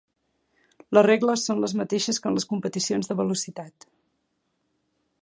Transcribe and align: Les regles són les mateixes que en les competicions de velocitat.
Les 0.97 1.05
regles 1.07 1.43
són 1.51 1.61
les 1.65 1.77
mateixes 1.83 2.21
que 2.23 2.31
en 2.31 2.39
les 2.39 2.49
competicions 2.55 3.13
de 3.13 3.19
velocitat. 3.23 3.91